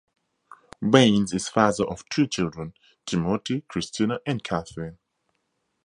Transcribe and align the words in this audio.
Baines 0.81 1.31
is 1.31 1.47
father 1.47 1.83
of 1.83 2.03
three 2.11 2.27
children- 2.27 2.73
Timothy, 3.05 3.65
Christina, 3.67 4.17
and 4.25 4.43
Catherine. 4.43 4.97